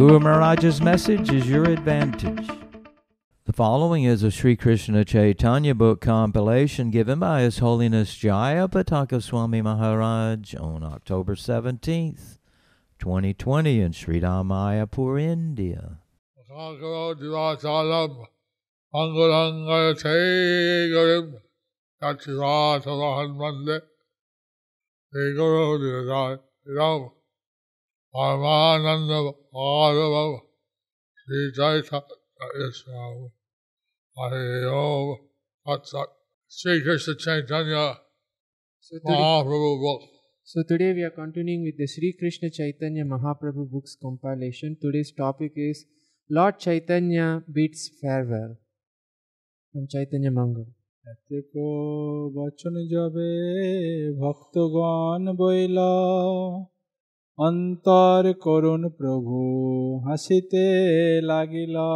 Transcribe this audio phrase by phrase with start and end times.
[0.00, 2.48] Guru Maharaj's message is your advantage.
[3.44, 9.22] The following is a Sri Krishna Chaitanya book compilation given by His Holiness Jaya Pataka
[9.22, 12.38] Swami Maharaj on October 17th,
[12.98, 15.98] 2020 in Sri Mayapur, India.
[16.50, 18.24] Sakaro Divasalam
[28.15, 30.39] Angulangar Tegarim Yachirasarahan Mande Tegaro Divasalam Parmananda Bhadava
[31.25, 33.31] Sri Chaitanya Islam
[34.17, 35.17] Hare Om
[35.65, 36.07] Tat Sat
[36.47, 37.97] Sri Krishna Chaitanya
[38.79, 40.01] So today, Mahaprabhu book.
[40.43, 44.77] so today we are continuing with the Sri Krishna Chaitanya Mahaprabhu books compilation.
[44.81, 45.85] Today's topic is
[46.29, 48.57] Lord Chaitanya bids farewell
[49.73, 50.67] from Chaitanya Mangal.
[51.11, 51.51] এতেক
[52.33, 53.29] বচন যাবে
[54.19, 55.91] ভক্তগণ বইলা
[57.39, 59.37] অন্তর করুণ প্রভু
[60.07, 60.65] হাসিতে
[61.29, 61.89] লাগিলা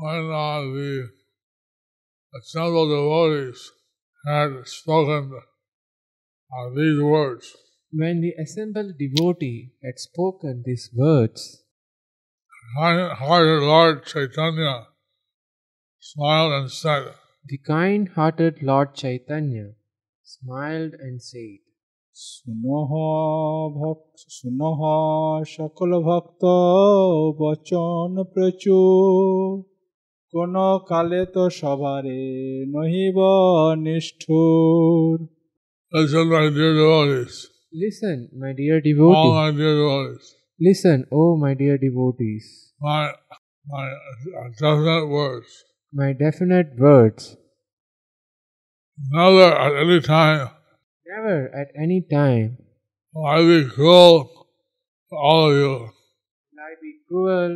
[0.00, 1.08] when uh, the
[2.38, 3.72] assembled devotees
[4.24, 5.22] had spoken
[6.52, 7.56] uh, these words,
[7.90, 11.64] When the assembled devotee had spoken these words,
[12.78, 14.86] kind-hearted Lord Chaitanya
[15.98, 17.14] smiled and said,
[17.44, 19.72] the kind hearted Lord Chaitanya
[20.22, 21.58] smiled and said,
[22.15, 22.91] শুনহ
[23.79, 24.79] ভক্ত শুনহ
[25.47, 26.43] সকল ভক্ত
[27.41, 29.51] বচন প্রচুর
[30.33, 30.55] কোন
[30.89, 32.23] কালে তো সবারে
[32.73, 33.17] নহিব
[33.85, 35.17] নিষ্ঠুর
[35.93, 37.35] Listen, my dear devotees,
[37.73, 39.31] Listen, my dear all devotee.
[39.41, 40.25] my dear devotees,
[40.59, 42.45] Listen, oh my dear devotees.
[42.81, 43.03] my,
[43.65, 43.85] my
[44.39, 45.49] uh, definite words.
[45.93, 47.23] My definite words.
[48.99, 50.41] Never at any time
[51.06, 52.58] Never at any time
[53.14, 54.14] will I be cruel
[55.12, 55.74] to all of you.
[56.52, 57.52] will I be cruel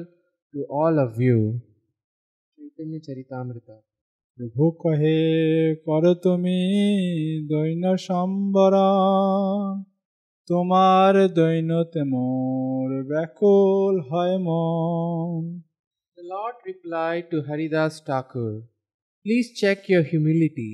[0.54, 1.38] to all of you.
[2.58, 3.76] Chaitanya Charitamrita.
[4.38, 5.18] প্রভু কহে
[5.86, 6.58] কর তুমি
[7.50, 8.88] দৈন সম্বরা
[10.48, 15.42] তোমার দৈনতে মোর ব্যাকুল হয় মন
[16.18, 18.52] The Lord replied to Haridas Thakur,
[19.26, 20.72] Please check your humility.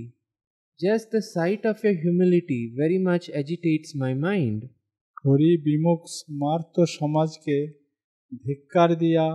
[0.80, 4.60] Just the sight of your humility very much agitates my mind.
[5.26, 7.58] Hari বিমুখ স্মার্ত সমাজকে
[8.44, 9.26] ধিক্কার দিয়া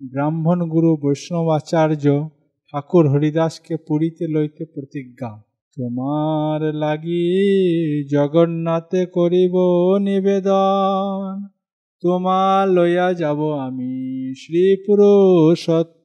[0.00, 2.04] ব্রাহ্মণ গুরু বৈষ্ণবাচার্য
[2.74, 5.30] ঠাকুর হরিদাসকে পুরীতে লইতে প্রতিজ্ঞা
[5.76, 7.26] তোমার লাগি
[8.14, 9.54] জগন্নাথে করিব
[10.06, 11.32] নিবেদন
[12.02, 13.94] তোমার লইয়া যাব আমি
[14.42, 16.04] Shri Purushottam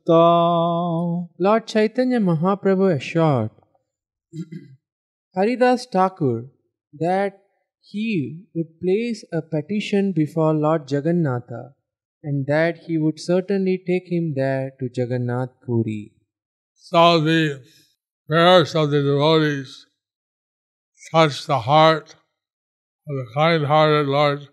[1.39, 3.51] Lord Chaitanya Mahaprabhu assured
[5.35, 6.47] Haridas Thakur
[6.93, 7.39] that
[7.81, 11.73] he would place a petition before Lord Jagannatha
[12.21, 16.13] and that he would certainly take him there to Jagannath Puri.
[16.75, 17.63] So the
[18.27, 19.85] prayers of the devotees
[21.11, 22.15] touched the heart
[23.07, 24.47] of the kind-hearted Lord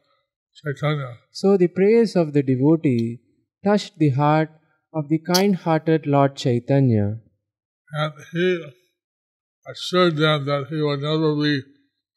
[0.54, 1.18] Chaitanya.
[1.30, 3.20] So the prayers of the devotee
[3.64, 4.50] touched the heart
[4.94, 7.18] of the kind hearted Lord Chaitanya,
[7.92, 8.64] and he
[9.72, 11.54] assured them that he would never be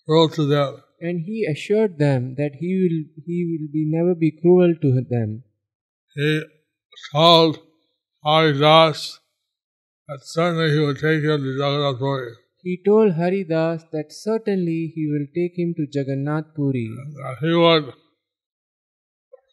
[0.06, 0.72] cruel to them.
[1.08, 5.44] and he assured them that he will, he will be, never be cruel to them.
[6.16, 6.42] He
[7.14, 7.60] told
[8.26, 9.20] Haridas
[10.10, 12.32] that certainly he would take him to Jagannath Puri,
[12.64, 16.88] He told Haridas that certainly he will take him to Jagannath Puri.
[17.22, 17.94] that he would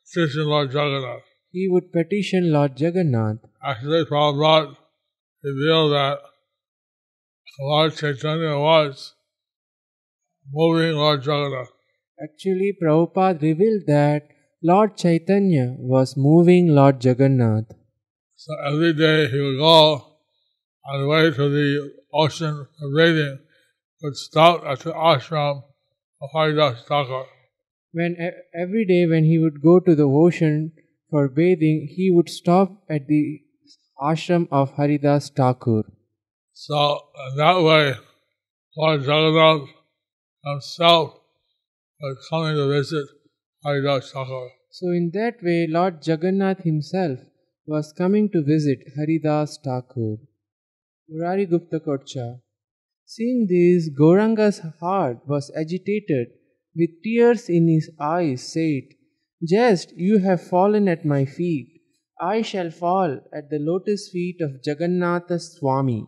[0.04, 1.22] petition Lord Jagannath.
[1.52, 3.38] He would petition Lord Jagannath.
[3.62, 4.75] Actually, Prabhupada
[5.44, 6.19] revealed that
[7.58, 9.14] Lord Chaitanya was
[10.53, 11.70] moving Lord Jagannath.
[12.23, 14.29] Actually, Prabhupada revealed that
[14.62, 17.73] Lord Chaitanya was moving Lord Jagannath.
[18.35, 20.19] So every day he would go
[20.85, 23.38] on the way to the ocean for bathing,
[24.02, 25.62] would stop at the ashram
[26.20, 27.25] of Haridas Thakur.
[27.93, 28.17] When
[28.55, 30.73] every day when he would go to the ocean
[31.09, 33.41] for bathing, he would stop at the
[33.99, 35.85] ashram of Haridas Thakur.
[36.58, 37.97] So in that way,
[38.79, 39.69] Lord Jagannath
[40.43, 41.20] himself
[42.00, 43.06] was coming to visit
[43.62, 44.49] Haridas Thakur.
[44.70, 47.19] So, in that way, Lord Jagannath himself
[47.67, 50.17] was coming to visit Haridas Thakur.
[51.11, 52.41] Murari Gupta Kocha.
[53.05, 56.29] Seeing this, Gauranga's heart was agitated
[56.75, 58.97] with tears in his eyes, said,
[59.47, 61.82] Just you have fallen at my feet.
[62.19, 66.06] I shall fall at the lotus feet of Jagannatha Swami.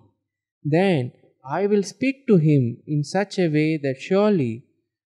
[0.64, 1.12] Then
[1.44, 4.64] I will speak to him in such a way that surely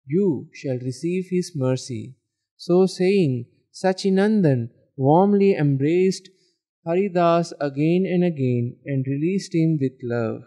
[0.06, 2.16] you shall receive his mercy.
[2.56, 6.31] So saying, Sachinandan warmly embraced
[6.87, 10.43] Haridas again and again and released him with love.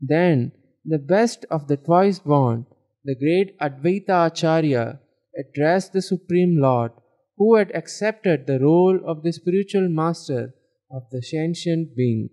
[0.00, 0.52] Then
[0.84, 2.66] the best of the twice born,
[3.04, 5.00] the great Advaita Acharya,
[5.38, 6.92] addressed the Supreme Lord,
[7.36, 10.54] who had accepted the role of the spiritual master
[10.90, 12.30] of the sentient being.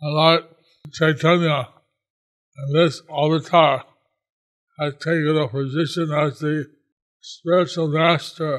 [0.00, 0.44] And Lord
[0.91, 1.69] Chaitanya,
[2.57, 3.85] in this avatar,
[4.79, 6.65] has taken a position as the
[7.21, 8.55] spiritual master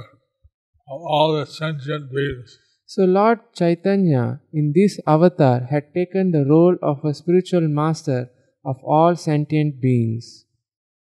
[0.88, 2.58] of all the sentient beings.
[2.86, 8.30] So, Lord Chaitanya in this avatar had taken the role of a spiritual master
[8.64, 10.26] of all sentient beings.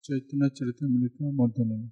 [0.05, 1.89] Chaitanya Charitamrita Madhyalila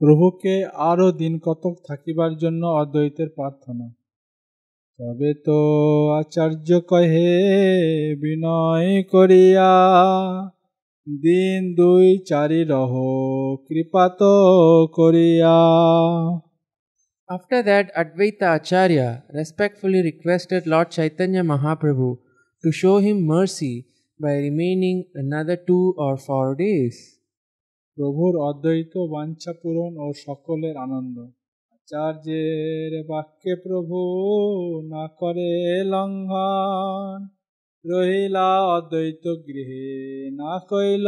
[0.00, 0.54] প্রভুকে
[0.90, 3.86] আরও দিন কতক থাকিবার জন্য অদ্বৈতের প্রার্থনা
[5.01, 5.59] তবে তো
[6.19, 7.31] আচার্য কহে
[8.21, 9.71] বিনয় করিয়া
[11.07, 12.93] দিন দুই চারি রহ
[13.67, 14.19] কৃপাত
[14.93, 15.57] করিয়া।
[17.29, 18.97] After that Advaita Acharya
[19.37, 22.07] respectfully requested lord Chaitanya Mahaprabhu
[22.63, 23.73] to show him mercy
[24.19, 26.95] by remaining another two or four days
[27.97, 31.17] প্রভুর অদ্বৈত বাঞ্ছা পূরণ ও সকলের আনন্দ।
[31.92, 33.98] আচার্যের বাক্যে প্রভু
[34.92, 35.52] না করে
[35.92, 37.18] লঙ্ঘন
[37.84, 39.88] রহিলা অদ্বৈত গৃহে
[40.40, 41.06] না কইল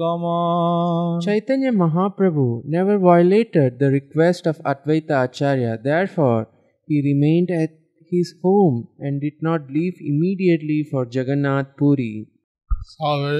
[0.00, 6.42] গমন Chaitanya Mahaprabhu never violated the request of Advaita Acharya, therefore,
[6.88, 7.72] he remained at
[8.12, 12.14] his home and did not leave immediately for Jagannath Puri.
[12.94, 13.36] So the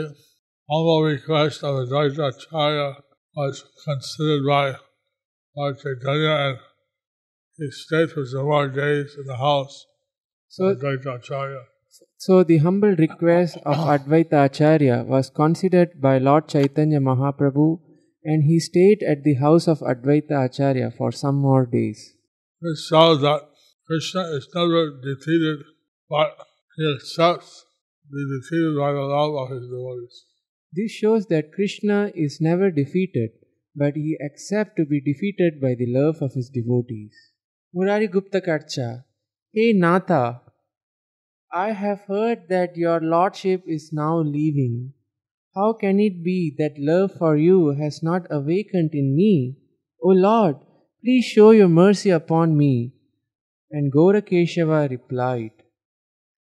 [0.71, 2.89] humble request of Advaita Acharya
[3.37, 3.55] was
[3.87, 4.67] considered by
[5.58, 6.58] Lord Chaitanya and
[7.58, 9.86] he stayed for some more days in the house
[10.48, 11.62] So, of Advaita Acharya.
[12.26, 13.98] so the humble request of ah.
[13.98, 17.80] Advaita Acharya was considered by Lord Chaitanya Mahaprabhu
[18.24, 22.14] and he stayed at the house of Advaita Acharya for some more days.
[22.62, 23.42] This shows that
[23.88, 25.60] Krishna is never defeated,
[26.10, 26.38] but
[26.76, 27.64] he accepts
[28.04, 30.26] to be defeated by the love of his devotees.
[30.74, 33.30] This shows that Krishna is never defeated,
[33.78, 37.14] but he accepts to be defeated by the love of his devotees.
[37.74, 39.04] Murari Gupta Karcha
[39.54, 40.42] Hey Natha,
[41.54, 44.94] I have heard that your lordship is now leaving.
[45.56, 49.58] How can it be that love for you has not awakened in me?
[50.04, 50.58] O Lord,
[51.04, 52.94] please show your mercy upon me.
[53.72, 55.52] And Gaurakeshava replied,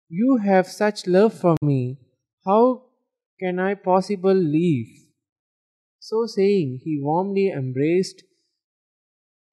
[0.09, 1.99] You have such love for me,
[2.45, 2.87] how
[3.39, 5.06] can I possible leave?
[6.09, 8.23] So saying, he warmly embraced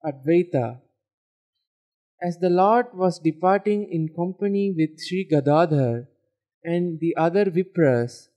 [0.06, 0.82] Advaita.
[2.22, 6.10] As the Lord was departing in company with Sri Gadadhar
[6.64, 8.28] and the other Vipras,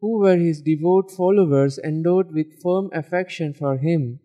[0.00, 4.20] who were his devout followers endowed with firm affection for him,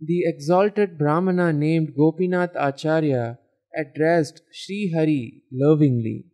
[0.00, 3.38] the exalted Brahmana named Gopinath Acharya
[3.76, 6.24] addressed Sri Hari lovingly.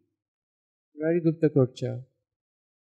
[0.97, 2.05] Murari Gupta Kocha.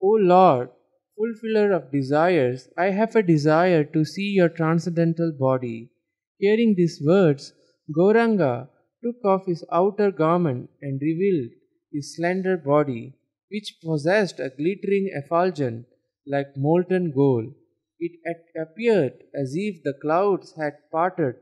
[0.00, 0.70] O Lord,
[1.16, 5.90] fulfiller of desires, I have a desire to see your transcendental body.
[6.38, 7.52] Hearing these words,
[7.90, 8.68] Gauranga
[9.02, 11.50] took off his outer garment and revealed
[11.92, 13.14] his slender body,
[13.50, 15.86] which possessed a glittering effulgence
[16.26, 17.54] like molten gold.
[17.98, 18.12] It
[18.60, 21.36] appeared as if the clouds had parted,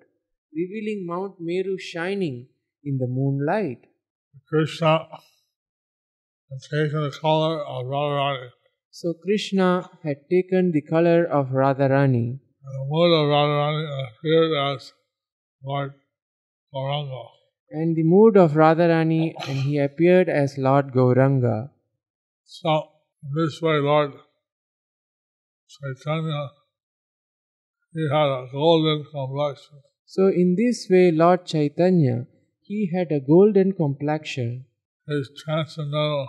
[0.54, 2.49] revealing Mount Meru shining
[2.85, 3.87] in the moonlight.
[4.49, 5.09] Krishna
[6.50, 8.50] had taken the color of Radharani,
[8.97, 12.27] So Krishna had taken the color of Radharani,
[12.65, 14.93] and the mood of Radharani appeared as
[15.65, 15.95] Lord
[16.73, 17.25] Gauranga.
[17.71, 21.71] and the mood of Radharani, and he appeared as Lord Gauranga.
[22.45, 22.85] So,
[23.35, 24.13] this way, Lord
[25.77, 26.51] Chaitanya,
[27.93, 29.83] he had a golden complexion.
[30.07, 32.29] So, in this way, Lord Chaitanya,
[32.63, 34.67] he had a golden complexion.
[35.09, 36.29] His transcendental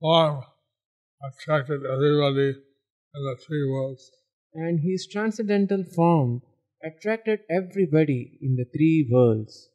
[0.00, 0.42] form
[1.28, 2.48] attracted everybody
[3.14, 4.10] in the three worlds.
[4.54, 6.42] and his transcendental form
[6.84, 9.70] attracted everybody in the three worlds.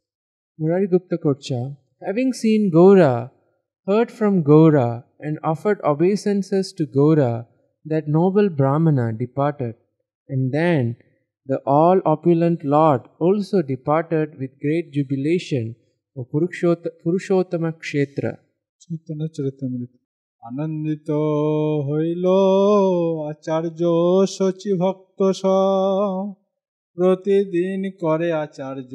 [0.60, 3.32] Murari Gupta Kocha, having seen Gaura,
[3.88, 7.48] heard from Gaura, and offered obeisances to Gaura,
[7.86, 9.76] that noble Brahmana departed,
[10.28, 10.98] and then
[11.46, 15.76] the all opulent Lord also departed with great jubilation
[16.14, 18.38] for Purushot- Purushottama Kshetra.
[20.43, 21.11] Chaitanya Charitamrita আনন্দিত
[21.89, 22.27] হইল
[23.31, 23.81] আচার্য
[24.27, 25.43] শচী ভক্ত স
[26.97, 28.95] প্রতিদিন করে আচার্য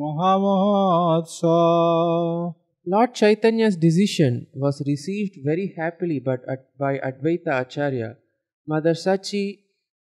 [0.00, 1.40] মহামহোৎস
[2.86, 8.10] Lord Chaitanya's decision was received very happily but at, by Advaita Acharya,
[8.68, 9.46] Mother Sachi,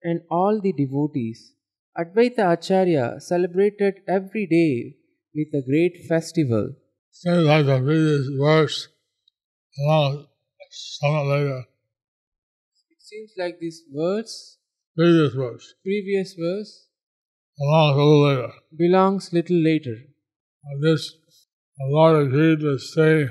[0.02, 1.38] and all the devotees.
[2.02, 4.96] Advaita Acharya celebrated every day
[5.34, 6.64] with a great festival.
[7.10, 8.88] Seems like the previous verse,
[9.78, 10.26] along
[11.03, 11.63] later,
[12.89, 14.57] It seems like this verse,
[14.95, 16.87] previous verse, previous verse,
[17.59, 18.53] along a little later.
[18.77, 19.97] belongs little later.
[20.65, 21.13] And this,
[21.77, 23.29] the Lord agreed to stay a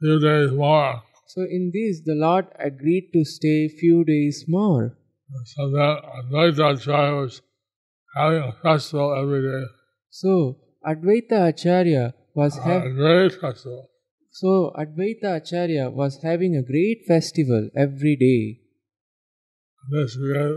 [0.00, 1.02] few days more.
[1.28, 4.96] So in this, the Lord agreed to stay few days more.
[5.44, 7.42] So that Advaita Acharya was
[8.16, 9.66] having a festival every day,
[10.10, 10.56] So
[10.86, 13.90] Advaita Acharya was having a great festival.
[14.35, 18.61] So Advaita Acharya was having a great festival every day.
[19.91, 20.55] This gave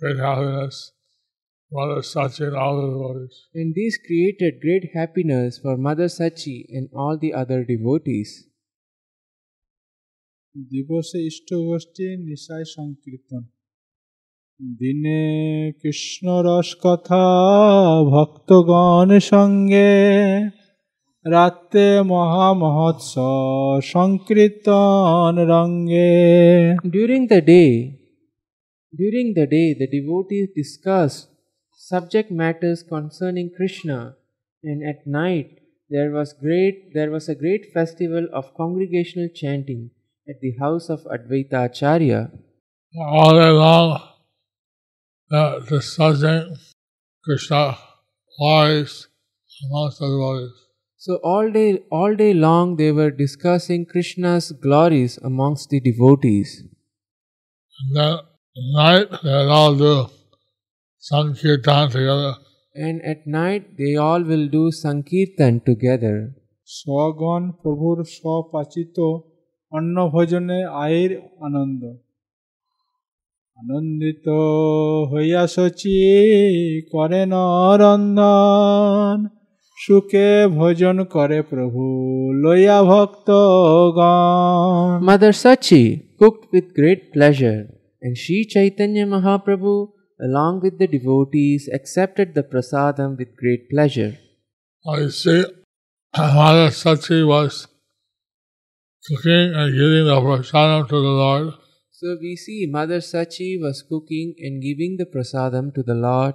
[0.00, 0.92] great happiness
[1.70, 3.48] for the Sachi and all the devotees.
[3.54, 8.48] And this created great happiness for Mother Sachi and all the other devotees.
[10.70, 13.42] দিবসে ইষ্টগোষ্ঠী নিশায় সংকীর্তন
[14.80, 15.22] দিনে
[15.82, 17.24] কৃষ্ণ রস কথা
[18.12, 19.90] ভক্তগণ সঙ্গে
[21.34, 23.12] রাতে মহামহোৎস
[23.92, 26.14] সংকীর্তন রঙ্গে
[26.96, 27.72] During the day,
[29.00, 31.20] during the day, the devotees discussed
[31.90, 33.98] subject matters concerning Krishna,
[34.68, 35.48] and at night
[35.94, 39.82] there was great there was a great festival of congregational chanting
[40.30, 42.20] at the house of Advaita Acharya.
[43.16, 43.88] All day long,
[45.36, 46.44] uh, discussing
[47.24, 47.62] Krishna
[48.40, 48.92] lies
[49.64, 50.56] amongst the devotees.
[51.02, 56.64] So all day all day long they were discussing Krishna's glories amongst the devotees.
[57.78, 58.14] And then
[58.56, 60.06] at night, they'd all do
[60.98, 62.34] Sankirtan together.
[62.74, 66.16] And at night they all will do Sankirtan together.
[66.78, 68.96] স্বগণ প্রভুর স্বপাচিত
[69.72, 71.12] অন্ন ভোজনে আয়ের
[71.46, 71.82] আনন্দ
[73.58, 74.26] আনন্দিত
[75.10, 75.96] হইয়া শচী
[76.92, 77.32] করেন
[77.80, 79.18] রন্ধন
[79.84, 80.28] সুখে
[80.58, 81.82] ভোজন করে প্রভু
[82.44, 85.84] লইয়া ভক্তগণ Mother Sachi
[86.20, 87.60] cooked with great pleasure,
[88.02, 89.74] and Sri Chaitanya Mahaprabhu,
[90.26, 94.12] along with the devotees, accepted the prasadam with great pleasure.
[94.96, 95.42] I see
[96.16, 97.54] Mother Sachi was
[99.06, 101.46] cooking and giving the prasadam to the Lord.
[101.98, 106.34] So we see Mother Sachi was cooking and giving the prasadam to the Lord,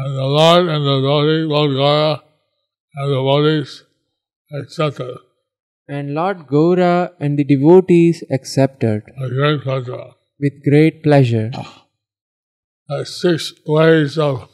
[0.00, 2.12] And the Lord and the devotee, Lord Gaya,
[2.95, 3.83] and the devotees
[4.61, 5.17] accepted
[5.87, 10.03] and Lord Gaura and the devotees accepted with great pleasure.
[10.39, 11.51] with great pleasure.
[11.53, 11.85] Ah.
[12.87, 14.49] There's six ways of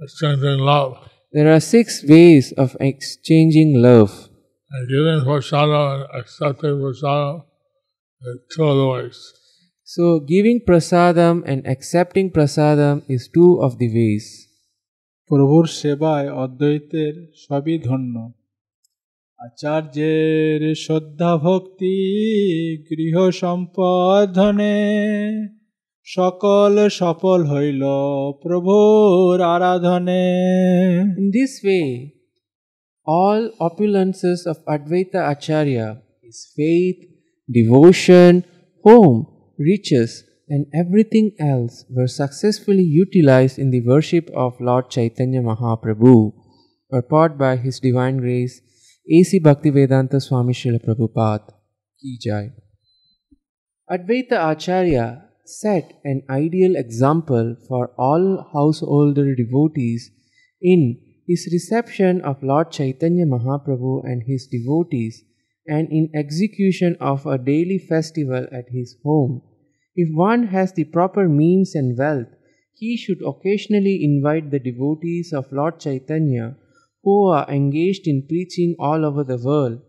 [0.00, 1.10] exchanging love.
[1.32, 4.28] There are six ways of exchanging love.
[4.72, 7.44] And giving prasadam and accepting prasadam
[8.22, 9.32] is two of the ways.
[9.84, 14.49] So, giving prasadam and accepting prasadam is two of the ways.
[15.30, 18.14] প্রভুর সেবায় অদ্বৈতের সবই ধন্য।
[19.38, 21.98] আচার্যের শ্রদ্ধা ভক্তি,
[22.90, 24.78] গৃহ সম্পদনে
[26.04, 27.82] সকল সফল হইল
[28.42, 30.26] প্রভুর আরাধনে।
[31.30, 31.84] This way
[33.06, 35.78] all opulences of Advaita Acharya
[36.22, 36.96] is faith
[37.48, 38.40] devotion
[38.84, 39.14] home
[39.58, 46.32] riches and everything else were successfully utilized in the worship of Lord Chaitanya Mahaprabhu,
[46.90, 48.60] purport by His Divine Grace,
[49.08, 49.38] A.C.
[49.40, 51.54] Bhaktivedanta Swami Srila Prabhupada.
[52.00, 52.50] Ki Jai.
[53.90, 60.10] Advaita Acharya set an ideal example for all householder devotees
[60.60, 65.22] in his reception of Lord Chaitanya Mahaprabhu and his devotees
[65.66, 69.42] and in execution of a daily festival at his home.
[70.02, 72.28] If one has the proper means and wealth,
[72.72, 76.56] he should occasionally invite the devotees of Lord Chaitanya
[77.02, 79.82] who are engaged in preaching all over the world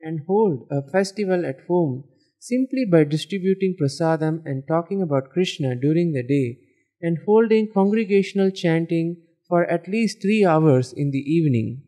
[0.00, 2.04] and hold a festival at home
[2.38, 6.60] simply by distributing prasadam and talking about Krishna during the day
[7.02, 9.16] and holding congregational chanting
[9.48, 11.82] for at least three hours in the evening.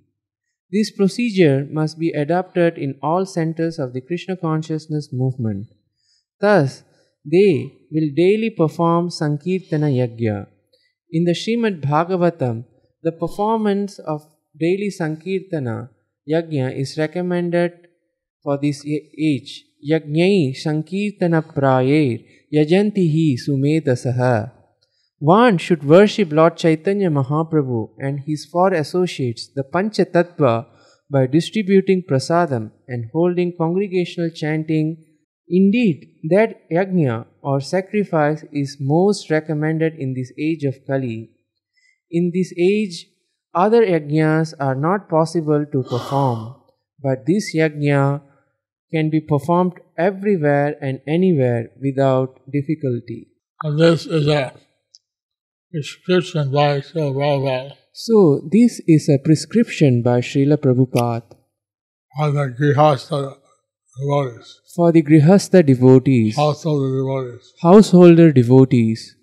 [0.72, 5.68] This procedure must be adopted in all centers of the Krishna consciousness movement.
[6.40, 6.82] Thus,
[7.24, 10.46] they will daily perform Sankirtana Yajna.
[11.12, 12.64] In the Srimad Bhagavatam,
[13.02, 14.22] the performance of
[14.58, 15.90] daily Sankirtana
[16.28, 17.72] Yajna is recommended
[18.42, 19.64] for this age.
[19.88, 22.24] Yajnai Sankirtana Prayair
[22.54, 24.52] Yajantihi Sumedasaha.
[25.18, 30.66] One should worship Lord Chaitanya Mahaprabhu and his four associates, the Pancha Tattva,
[31.10, 35.04] by distributing prasadam and holding congregational chanting.
[35.50, 41.30] Indeed, that yajna or sacrifice is most recommended in this age of Kali.
[42.08, 43.06] In this age,
[43.52, 46.54] other yajnas are not possible to perform,
[47.02, 48.22] but this yajna
[48.92, 53.26] can be performed everywhere and anywhere without difficulty.
[53.64, 54.52] And this is a
[55.72, 61.36] prescription by Srila Prabhupada So, this is a prescription by Srila Prabhupada
[62.18, 63.39] on the Grihastha
[63.98, 66.42] devotees, for the Grihastha devotees, the
[67.02, 69.16] devotees, householder devotees,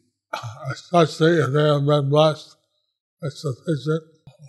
[0.72, 2.56] especially if they have been blessed
[3.22, 4.04] with sufficient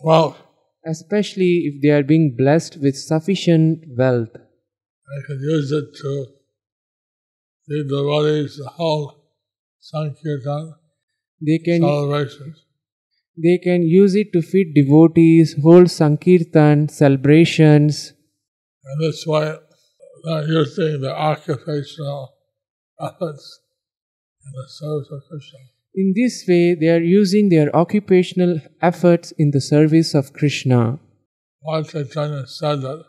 [0.04, 0.36] wealth.
[0.84, 4.30] especially if they are being blessed with sufficient wealth.
[4.32, 6.26] They can use it to
[7.68, 9.14] lead devotees to hold
[9.80, 10.74] Sankirtan
[11.40, 12.64] They can celebrations.
[13.36, 18.12] they can use it to feed devotees, hold sankirtan celebrations.
[18.84, 19.56] And this way,
[20.24, 22.30] they're using the occupational
[24.44, 25.58] in the service of Krishna.
[25.94, 30.98] In this way, they are using their occupational efforts in the service of Krishna.
[31.64, 33.04] Lord Chaitanya said that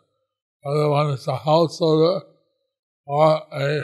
[0.62, 2.22] whether one is a householder
[3.06, 3.84] or a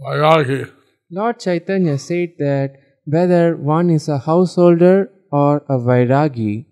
[0.00, 0.70] Vairagi,
[1.10, 6.66] Lord Chaitanya said that whether one is a householder or a Vairagi,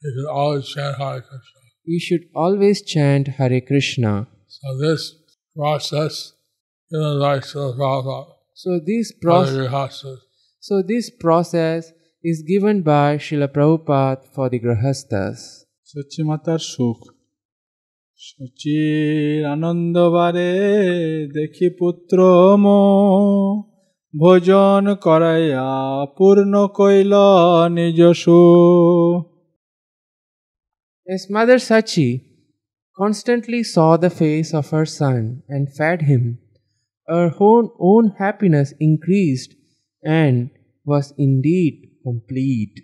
[0.00, 1.60] he should always chant Hare Krishna.
[1.98, 4.26] should always chant Hare Krishna.
[4.64, 5.12] So this
[5.54, 6.32] process
[6.90, 9.92] given by Srila So this process,
[10.62, 11.92] so this process
[12.24, 15.64] is given by Srila Prabhupada for the Grahastas.
[15.88, 17.00] সচিমাতার সুখ
[18.18, 20.52] সচির আনন্দ বারে
[21.36, 22.18] দেখি পুত্র
[22.64, 22.80] মো
[24.14, 25.68] ভোজন করাইয়া
[26.16, 27.12] পূর্ণ কইল
[27.76, 29.22] নিজ সুখ
[31.06, 32.08] As Mother Sachi
[32.97, 36.39] constantly saw the face of her son and fed him,
[37.07, 39.55] her own, own happiness increased
[40.03, 40.49] and
[40.85, 42.75] was indeed complete.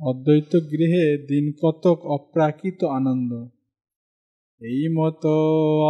[0.00, 3.30] অদ্বৈত গৃহে দিন কতক অপ্রাকৃত আনন্দ
[4.60, 5.34] এই মতো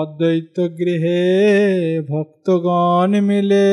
[0.02, 1.22] অদ্বৈত গৃহে
[2.10, 3.68] ভক্তগণ মিলে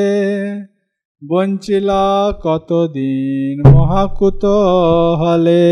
[1.21, 2.03] বঞ্চিলা
[2.45, 4.43] কতদিন মহাকুত
[5.21, 5.65] হলে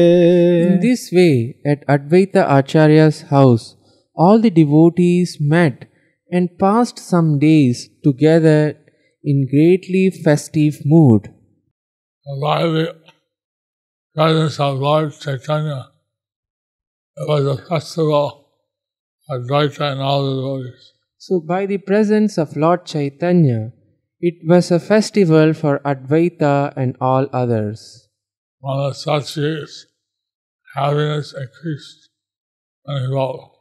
[0.67, 1.35] In this way,
[1.71, 3.65] at Advaita Acharya's house,
[4.24, 5.86] all the devotees met
[6.30, 8.76] and passed some days together
[9.24, 11.28] in greatly festive mood.
[12.26, 12.96] And by the
[14.14, 15.86] presence of Lord Chaitanya,
[17.16, 18.46] it was a festival
[19.30, 20.92] of Dvaita and all the devotees.
[21.16, 23.72] So, by the presence of Lord Chaitanya,
[24.20, 28.08] it was a festival for Advaita and all others.
[28.62, 29.86] Mother Sachi's
[30.74, 32.10] happiness increased
[32.86, 33.59] manifold.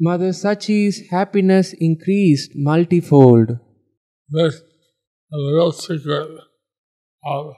[0.00, 3.58] Mother Sachi's happiness increased multifold.
[4.28, 4.62] This is
[5.30, 6.38] the real secret
[7.24, 7.54] of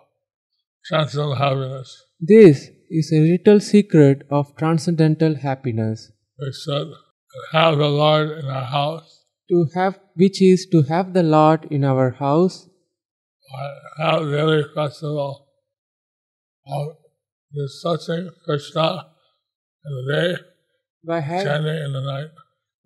[0.85, 2.05] transcendental happiness.
[2.21, 6.11] This is a little secret of transcendental happiness.
[6.39, 6.89] We said,
[7.53, 11.85] have the Lord in our house, To have, which is to have the Lord in
[11.85, 12.69] our house,
[13.53, 15.47] or have daily festival
[16.67, 16.97] of
[17.55, 19.07] discussing Krishna
[19.85, 20.54] in the day,
[21.07, 22.31] by, ha- in the night.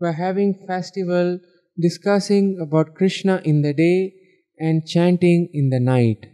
[0.01, 1.39] by having festival
[1.81, 4.15] discussing about Krishna in the day
[4.59, 6.27] and chanting in the night.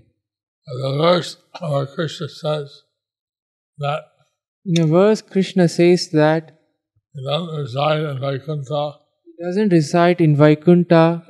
[0.66, 2.82] The verse where Krishna says
[3.78, 4.04] that
[4.64, 6.58] In a verse, Krishna says that
[7.12, 8.92] he doesn't reside in Vaikuntha,
[9.24, 11.22] he doesn't reside in Vaikuntha.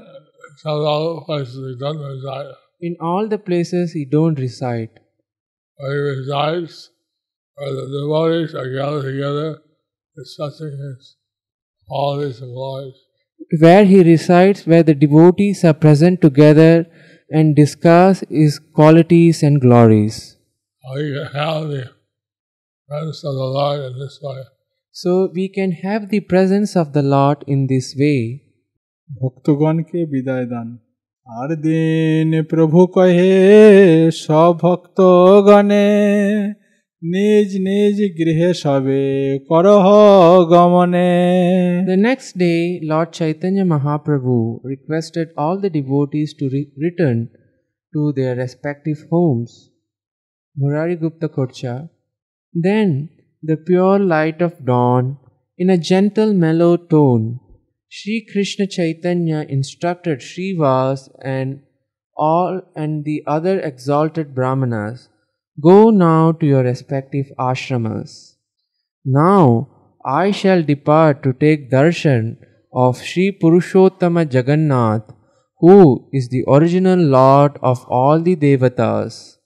[0.65, 2.47] all the places he doesn't reside.
[2.81, 4.91] In all the places he don't reside.
[5.77, 6.91] Where he resides,
[7.57, 9.59] where the devotees are gathered together,
[10.16, 11.16] discussing his
[11.88, 12.98] qualities and glories.
[13.60, 16.86] Where he resides, where the devotees are present together
[17.30, 20.38] and discuss his qualities and glories.
[20.84, 21.90] How you can have the
[22.88, 24.44] presence of the Lord in this way.
[24.92, 28.50] So we can have the presence of the Lord in this way.
[29.22, 30.68] ভক্তগণকে বিদায় দান
[31.40, 33.36] আর দিন প্রভু কহে
[34.24, 35.90] সভক্তগণে
[37.16, 39.04] নিজ নিজ গৃহে সবে
[39.50, 39.86] করহ
[40.54, 41.12] গমনে
[41.92, 42.62] The next day,
[42.92, 44.40] Lord Chaitanya Mahaprabhu
[44.74, 47.18] requested all the devotees to re- return
[47.94, 49.52] to their respective homes.
[50.60, 51.76] Murari Gupta Kurcha.
[52.66, 52.88] Then,
[53.50, 55.04] the pure light of dawn,
[55.62, 57.24] in a gentle mellow tone,
[57.96, 61.00] Sri Krishna Chaitanya instructed Srivas
[61.36, 61.50] and
[62.28, 65.00] all and the other exalted Brahmanas
[65.62, 68.36] Go now to your respective ashramas.
[69.06, 69.68] Now
[70.06, 72.38] I shall depart to take darshan
[72.74, 75.12] of Sri Purushottama Jagannath,
[75.60, 79.38] who is the original Lord of all the Devatas.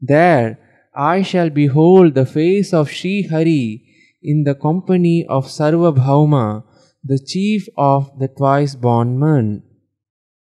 [0.00, 0.58] There
[0.94, 3.84] I shall behold the face of Sri Hari
[4.22, 6.64] in the company of Sarvabhauma,
[7.04, 9.62] the chief of the twice born man.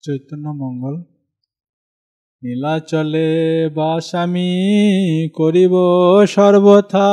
[0.05, 0.95] Chaitanya মঙ্গল
[2.42, 3.30] নীলাচলে
[3.76, 4.52] বাসামি
[5.38, 5.74] করিব
[6.36, 7.10] সর্বথা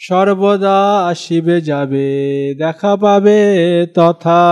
[0.00, 0.78] সর্বদা
[1.10, 2.08] আসিবে যাবে
[2.62, 3.40] দেখা পাবে
[3.98, 4.42] তথা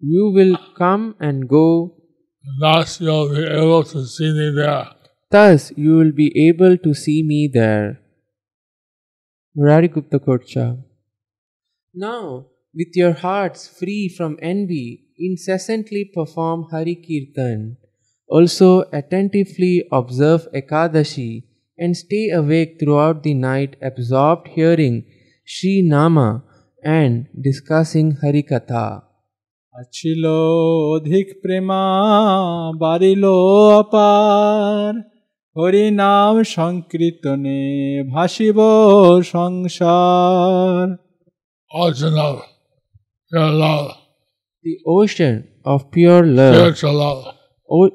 [0.00, 1.96] You will come and go,
[2.60, 4.90] thus you'll be able to see me there.
[5.30, 8.00] thus you will be able to see me there.
[9.56, 10.82] Murari Gupta Kocha.
[11.94, 17.76] Now, with your hearts free from envy, incessantly perform Hari Kirtan.
[18.28, 21.42] Also, attentively observe Ekadashi
[21.76, 25.04] and stay awake throughout the night, absorbed hearing
[25.44, 26.44] Sri Nama
[26.84, 29.07] and discussing Hari Katha.
[29.92, 30.24] ছিল
[30.94, 31.84] অধিক প্রেমা
[32.78, 33.24] বাড়িল
[33.72, 34.92] অপার।
[35.56, 37.60] হরি নাম সংকীর্তনে
[38.12, 38.58] ভাসিব
[39.22, 40.86] সংসার।
[44.64, 47.18] The ocean of pure love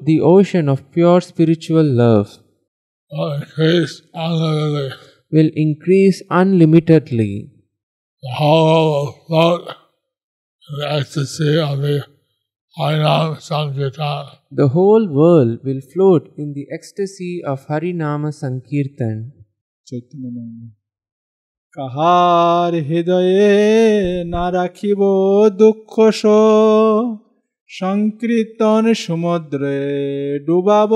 [0.06, 2.24] the ocean of pure spiritual love
[5.32, 7.32] will increase unlimitedly
[8.22, 8.84] how
[14.51, 19.17] The whole world will float in the ecstasy of Harinama Sankirtan.
[19.87, 20.69] Chaitanya মঙ্গল
[21.73, 23.53] কাহার হৃদয়ে
[24.25, 25.01] না রাখিব
[25.61, 27.05] দুঃখ শোক,
[27.67, 29.79] সংকীর্তন সমুদ্রে
[30.47, 30.91] ডুবাব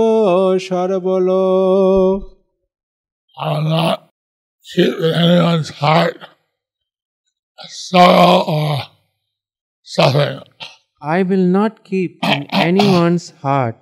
[0.68, 2.20] সর্বলোক
[3.38, 3.98] I will not
[4.68, 6.18] keep in anyone's heart
[7.70, 8.97] sorrow or suffering.
[11.01, 13.77] I will not keep in anyone's heart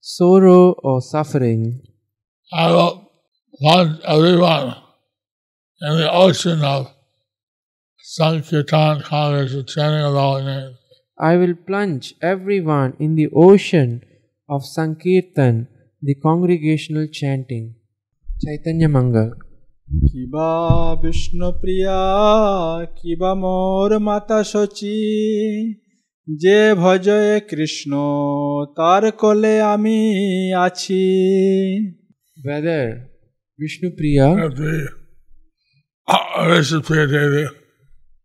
[0.00, 1.82] sorrow or suffering.
[2.52, 3.10] I will
[3.58, 4.76] plunge everyone
[5.80, 6.92] in the ocean of
[8.02, 10.74] Sankirtan congregation chanting holy name.
[11.18, 14.04] I will plunge everyone in the ocean
[14.48, 15.68] of Sankirtan,
[16.02, 17.76] the congregational chanting.
[18.44, 19.32] Chaitanya Mangal.
[20.09, 20.49] কিবা
[21.01, 21.99] বিষ্ণুপ্রিয়া
[22.97, 24.99] কিবা মোর মাতা সচি
[26.27, 27.91] যে ভজয়ে কৃষ্ণ
[28.77, 29.99] তার কোলে আমি
[30.65, 31.05] আছি
[32.43, 32.83] Whether
[33.59, 34.73] Vishnu Priya, If the
[36.07, 37.45] uh, Vishnu Priya Devi,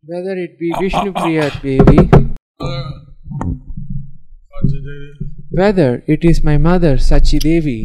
[0.05, 2.01] whether it be Vishnu Priya Devi,
[4.51, 5.11] Sachi Devi,
[5.51, 7.81] whether it is my mother Sachi Devi,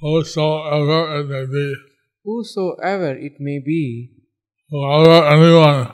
[0.00, 1.66] whosoever it may be,
[2.25, 4.11] whosoever it may be,
[4.71, 5.91] whoever anyone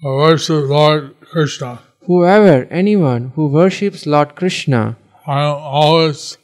[0.00, 4.96] who worships Lord Krishna, whoever anyone who worships Lord Krishna,
[5.26, 6.38] I am always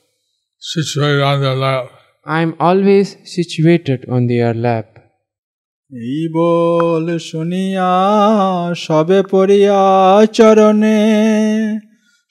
[0.58, 1.90] situated on their lap.
[2.26, 4.86] I am always situated on their lap.
[5.90, 7.90] এই বল শুনিয়া
[8.84, 9.82] সবে পড়িয়া
[10.36, 11.00] চরণে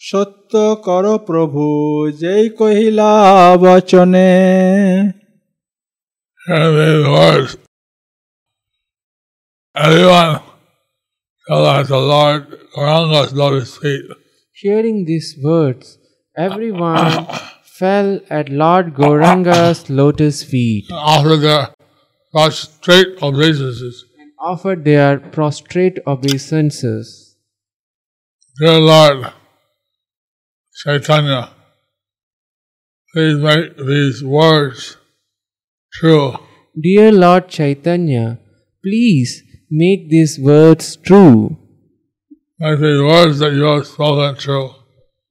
[0.01, 0.53] সত্য
[0.87, 1.63] কর প্রভু
[2.21, 3.11] যেই কহিলা
[3.63, 4.33] বচনে
[6.47, 7.57] And these words,
[9.75, 10.41] everyone
[11.47, 14.05] fell at the Lord Gauranga's lotus feet.
[14.53, 15.97] Hearing these words,
[16.37, 17.25] everyone
[17.63, 21.73] fell at Lord Gauranga's lotus feet and offered their
[22.31, 24.05] prostrate obeisances.
[24.19, 27.35] and offered their prostrate obeisances.
[28.59, 29.33] Dear Lord
[30.75, 31.49] Chaitanya,
[33.13, 34.97] please make these words
[35.94, 36.34] true.
[36.80, 38.38] Dear Lord Chaitanya,
[38.84, 41.56] please make these words true.
[42.58, 44.70] Make these words that you have spoken true.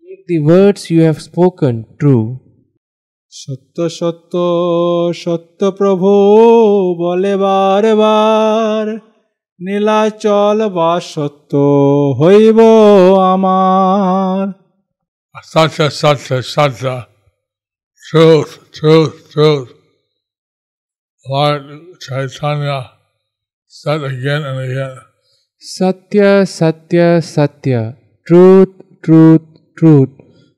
[0.01, 2.25] Make the words you have spoken true.
[3.41, 4.33] সত্য সত্য
[5.23, 6.11] সত্য প্রভু
[7.03, 8.85] বলে বার বার
[9.59, 11.51] নীলাচল বা সত্য
[12.19, 12.59] হইব
[13.33, 14.45] আমার
[15.53, 16.95] Satya, Satya, Satya.
[18.07, 19.69] Truth, truth, truth.
[21.26, 22.92] Lord Chaitanya
[23.66, 24.98] said again and again.
[25.58, 27.96] Satya, Satya, Satya.
[28.26, 29.40] Truth, truth,
[29.78, 30.10] truth.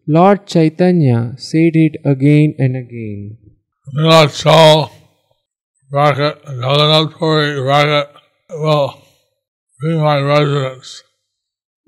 [0.08, 3.38] Lord Chaitanya said it again and again.
[3.96, 4.90] Nilachal,
[5.88, 8.08] bracket, Jagannath Puri, bracket,
[8.50, 8.94] will
[9.80, 11.04] be my residence.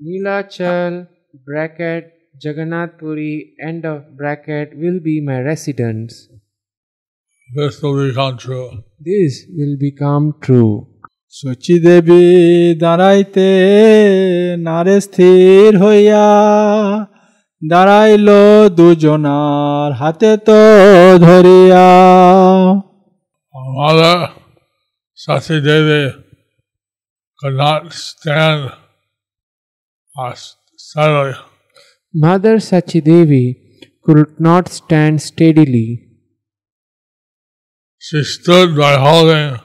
[0.00, 1.08] Neelachal,
[1.44, 6.28] bracket, Jagannath Puri, end of bracket, will be my residence.
[7.49, 8.83] This will become true.
[8.99, 10.73] This will become true.
[11.33, 12.23] Sachi দেবী
[12.83, 13.49] দাঁড়াইতে
[14.67, 16.25] নারে স্থির হইয়া
[17.61, 18.27] দাঁড়াইল
[18.77, 20.61] দুজনার হাতে তো
[21.25, 21.87] ধরিয়া
[23.55, 24.17] Our mother,
[25.15, 26.03] Sati Devi,
[27.39, 28.61] could not stand
[30.15, 30.41] us
[30.77, 31.35] steadily.
[32.13, 33.45] Mother Sachidevi
[34.05, 35.89] could not stand steadily.
[38.01, 39.59] She stood by holding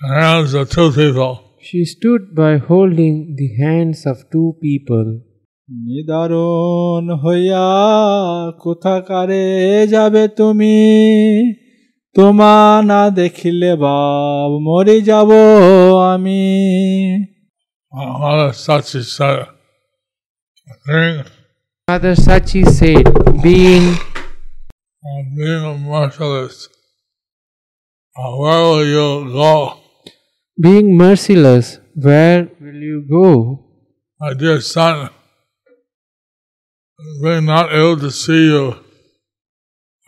[0.00, 1.32] the hands of two people.
[1.62, 5.08] She stood by holding the hands of two people.
[5.86, 7.66] নিদারুণ হইয়া
[8.64, 9.44] কোথাকারে
[9.94, 10.76] যাবে তুমি
[12.16, 12.54] তোমা
[12.90, 15.30] না দেখিলে বাব মরি যাব
[16.12, 16.42] আমি
[17.92, 19.46] Our mother, Sati, said,
[20.86, 21.24] being,
[21.88, 23.06] Mother Sachi said,
[23.42, 23.86] being
[25.04, 26.68] uh, being merciless,
[28.16, 29.80] uh, where will you go?
[30.60, 33.64] being merciless, where will you go?
[34.20, 35.08] My dear son,
[37.22, 38.74] being not able to see you,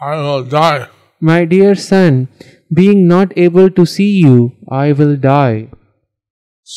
[0.01, 0.89] I will die.
[1.21, 2.29] My dear son,
[2.71, 5.69] being not able to see you, I will die.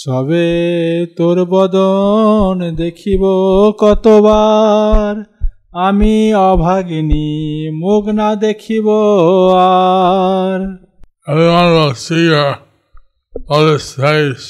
[0.04, 0.46] সবে
[1.18, 3.24] তোর বদন দেখিব
[3.84, 5.12] কতবার
[5.74, 6.16] আমি
[6.52, 7.28] অভাগিনী
[7.84, 8.88] মুখ না দেখিব
[9.54, 10.60] আর
[11.32, 12.52] Everyone will see your
[13.50, 14.48] lotus face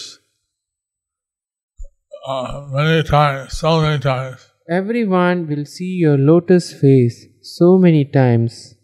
[2.27, 4.39] uh, many times, so many times.
[4.69, 8.75] Everyone will see your lotus face so many times.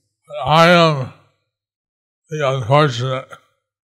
[0.45, 0.95] I am
[2.29, 3.27] the unfortunate.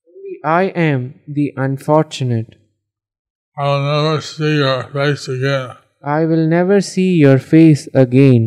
[0.07, 2.55] Only I am the unfortunate.
[3.57, 5.75] I will never see your face again.
[6.03, 8.43] I will never see your face again.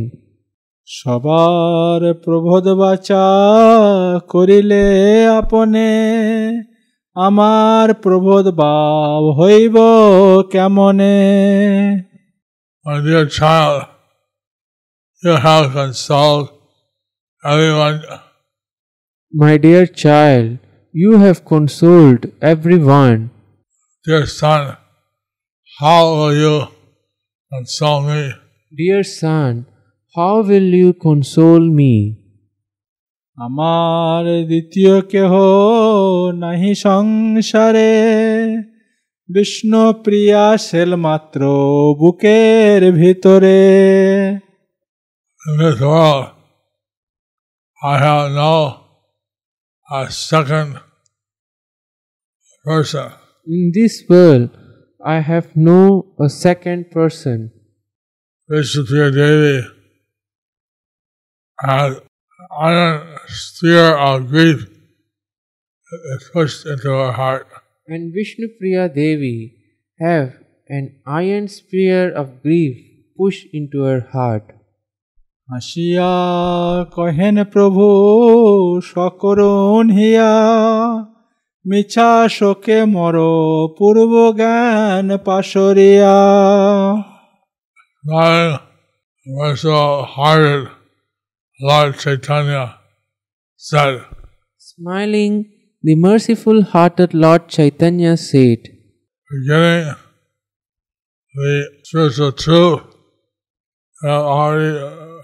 [0.98, 3.24] সবার প্রবোধ বাচা
[4.32, 4.84] করিলে
[5.40, 5.90] আপনে
[7.26, 9.76] আমার প্রবোধ ভাব হইব
[10.52, 11.18] কেমনে
[12.84, 13.80] My dear child,
[15.24, 16.48] you have consoled
[17.50, 17.98] everyone.
[19.32, 20.48] My dear child,
[20.92, 23.30] you have consoled everyone.
[24.04, 24.62] Dear son,
[25.78, 26.73] how will you console me?
[28.72, 29.66] Dear son,
[30.14, 31.94] how will you console me?
[33.38, 35.32] আমার দ্বিতীয় কেহ
[36.42, 37.92] নাহি সংসারে
[39.28, 41.40] বিষ্ণু প্রিয়া সেল মাত্র
[42.00, 43.60] বুকের ভিতরে
[45.42, 46.26] In this world,
[47.82, 48.56] I have no
[49.88, 50.70] a second
[52.66, 53.08] person.
[53.46, 54.50] In this world,
[55.04, 57.52] I have no a second person.
[58.50, 59.66] Vishnupriya Devi
[61.60, 62.00] had
[62.58, 64.68] iron sphere of grief
[65.92, 67.46] is pushed into her heart.
[67.86, 69.56] And Vishnupriya Devi
[69.98, 70.34] have
[70.68, 72.76] an iron spear of grief
[73.16, 74.46] pushed into her heart.
[75.52, 76.12] হাসিয়া
[76.96, 77.86] কহেন প্রভু
[78.90, 80.32] সকরুণ হিয়া
[81.68, 83.16] মিছা শোকে মর
[83.78, 86.18] পূর্ব জ্ঞান পাশরিয়া
[88.04, 88.58] Then
[89.38, 90.62] merciful hearted
[91.68, 92.64] Lord Chaitanya
[93.68, 93.94] said,
[94.70, 95.34] Smiling,
[95.82, 98.60] the merciful hearted Lord Chaitanya said,
[99.28, 99.94] Forgetting
[101.34, 101.52] the
[101.84, 102.82] spiritual truth
[104.02, 105.20] you have already uh,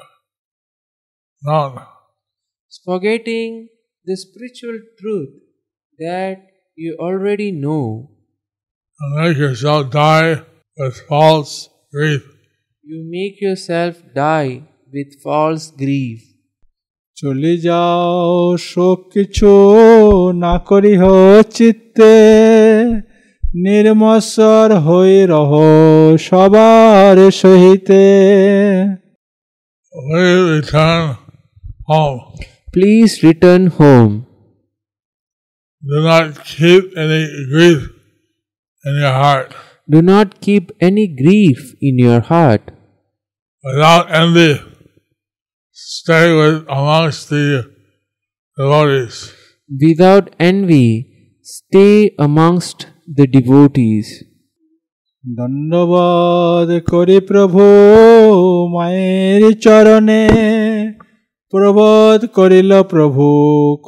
[1.45, 1.73] known.
[2.85, 3.51] Forgetting
[4.05, 5.33] the spiritual truth
[6.01, 6.37] that
[6.77, 7.85] you already know,
[9.01, 10.43] and make yourself die
[10.79, 11.55] with false
[11.95, 12.23] grief.
[12.85, 14.53] you make yourself die
[14.95, 16.21] with false grief.
[17.17, 19.53] চলে যাও শোক কিছু
[20.45, 21.03] না করিহ
[21.57, 22.15] চিত্তে
[23.67, 25.53] নির্মসর হই রহ
[26.27, 28.05] সবার সহিতে
[30.11, 31.05] We return
[31.91, 32.21] home.
[32.75, 34.15] Please return home.
[35.83, 37.91] Do not keep any grief
[38.85, 39.55] in your heart.
[39.89, 42.73] Do not keep any grief in your heart.
[43.65, 44.61] Without envy,
[45.71, 47.71] stay with amongst the
[48.59, 49.33] devotees.
[49.69, 50.89] Without envy,
[51.43, 54.09] stay amongst the devotees.
[55.39, 57.62] দণ্ডবাদ করি প্রভু
[58.75, 60.25] মায়ের চরণে
[61.53, 63.25] প্রবোধ করিল প্রভু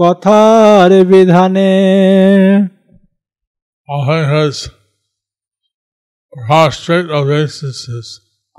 [0.01, 1.73] কথার বিধানে
[3.97, 4.57] Offering his
[6.47, 8.07] prostrate obeisances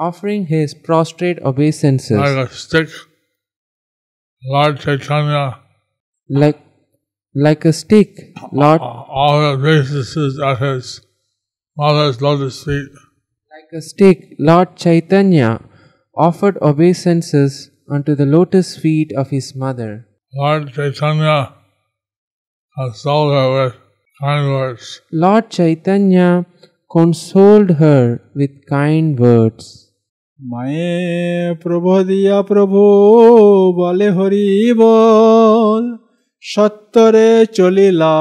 [0.08, 2.90] Offering his prostrate obeisances like a stick,
[4.54, 5.46] Lord Chaitanya,
[6.42, 6.60] like,
[7.46, 8.10] like a stick,
[8.62, 8.80] Lord,
[9.18, 10.86] all the obeisances at his
[11.78, 12.92] mother's lotus feet.
[13.56, 14.18] like a stick,
[14.50, 15.50] Lord Chaitanya
[16.28, 17.52] offered obeisances
[17.96, 19.92] unto the lotus feet of his mother.
[20.40, 21.38] Lord Chaitanya
[22.78, 23.76] consoled her with
[24.22, 24.86] kind words.
[25.26, 26.30] Lord Chaitanya
[26.92, 28.04] consoled her
[28.40, 29.66] with kind words.
[30.40, 30.94] মায়ে
[31.64, 32.82] প্রবোধিয়া প্রভু
[33.80, 34.50] বলে হরি
[34.82, 35.84] বল
[36.44, 38.16] সত্তরে চলিলা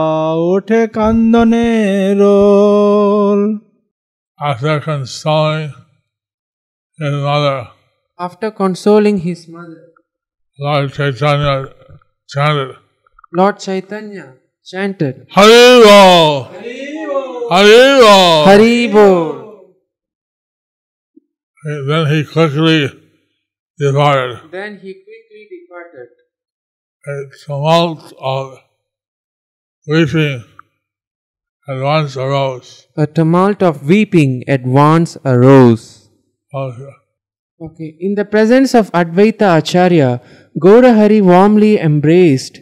[0.52, 1.70] ওঠে কান্দনে
[2.20, 3.40] রোল
[4.40, 5.70] After consoling
[6.98, 7.58] his mother,
[8.19, 9.91] after consoling his mother,
[10.59, 11.73] Lord Chaitanya
[12.27, 12.75] chanted,
[13.33, 16.47] Lord Chaitanya chanted, Haribol!
[16.53, 16.93] Haribol!
[17.49, 19.75] Hari Bol.
[21.87, 22.89] Then he quickly
[23.77, 24.51] departed.
[24.51, 26.09] Then he quickly departed.
[27.05, 28.57] A tumult of
[29.87, 30.43] weeping
[31.69, 32.87] at once arose.
[32.97, 36.09] A tumult of weeping at once arose.
[36.53, 36.93] Okay.
[37.61, 40.21] Okay, in the presence of Advaita Acharya,
[40.59, 42.59] Gaurahari warmly embraced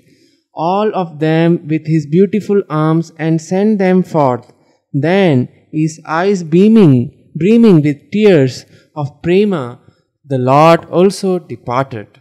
[0.54, 4.51] all of them with his beautiful arms and sent them forth.
[4.93, 9.80] Then, his eyes beaming, brimming with tears of prema,
[10.25, 12.20] the Lord also departed.